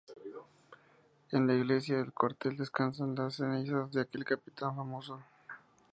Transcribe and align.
En 1.29 1.45
la 1.45 1.53
iglesia 1.53 1.97
del 1.97 2.11
cuartel 2.11 2.57
descansan 2.57 3.13
las 3.13 3.35
cenizas 3.35 3.91
de 3.91 4.01
aquel 4.01 4.25
capitán 4.25 4.75
famoso. 4.75 5.21